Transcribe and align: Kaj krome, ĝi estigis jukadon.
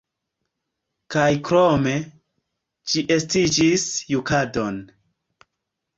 Kaj 1.15 1.27
krome, 1.49 1.93
ĝi 2.95 3.05
estigis 3.17 3.87
jukadon. 4.17 4.85